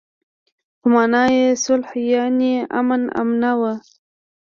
خو 0.79 0.85
مانا 0.93 1.23
يې 1.35 1.45
صلح 1.63 1.89
يانې 2.13 2.53
امن 2.79 3.01
آمنه 3.21 3.51
وه. 3.59 3.73